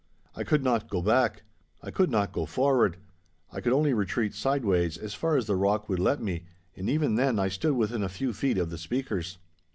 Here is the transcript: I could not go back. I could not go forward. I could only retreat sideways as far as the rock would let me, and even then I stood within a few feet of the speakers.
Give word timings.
I 0.35 0.43
could 0.43 0.63
not 0.63 0.89
go 0.89 1.03
back. 1.03 1.43
I 1.83 1.91
could 1.91 2.09
not 2.09 2.31
go 2.33 2.47
forward. 2.47 2.97
I 3.51 3.61
could 3.61 3.71
only 3.71 3.93
retreat 3.93 4.33
sideways 4.33 4.97
as 4.97 5.13
far 5.13 5.37
as 5.37 5.45
the 5.45 5.55
rock 5.55 5.87
would 5.89 5.99
let 5.99 6.19
me, 6.19 6.45
and 6.75 6.89
even 6.89 7.13
then 7.17 7.37
I 7.37 7.49
stood 7.49 7.75
within 7.75 8.01
a 8.01 8.09
few 8.09 8.33
feet 8.33 8.57
of 8.57 8.71
the 8.71 8.79
speakers. 8.79 9.37